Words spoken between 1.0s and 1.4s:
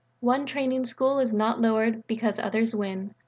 is